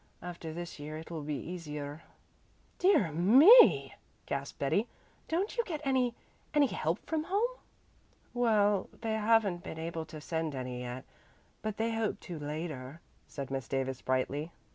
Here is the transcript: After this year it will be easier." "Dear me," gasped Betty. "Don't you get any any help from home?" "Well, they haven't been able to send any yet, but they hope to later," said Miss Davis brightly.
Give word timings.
After 0.23 0.51
this 0.51 0.79
year 0.79 0.97
it 0.97 1.11
will 1.11 1.21
be 1.21 1.35
easier." 1.37 2.01
"Dear 2.79 3.11
me," 3.11 3.93
gasped 4.25 4.57
Betty. 4.57 4.87
"Don't 5.27 5.55
you 5.55 5.63
get 5.63 5.79
any 5.83 6.15
any 6.55 6.65
help 6.65 7.05
from 7.05 7.25
home?" 7.25 7.57
"Well, 8.33 8.89
they 9.01 9.13
haven't 9.13 9.61
been 9.61 9.77
able 9.77 10.05
to 10.05 10.19
send 10.19 10.55
any 10.55 10.79
yet, 10.79 11.05
but 11.61 11.77
they 11.77 11.93
hope 11.93 12.19
to 12.21 12.39
later," 12.39 12.99
said 13.27 13.51
Miss 13.51 13.67
Davis 13.67 14.01
brightly. 14.01 14.51